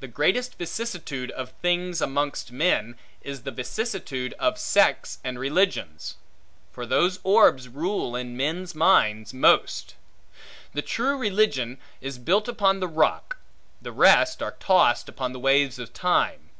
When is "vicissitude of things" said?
0.58-2.02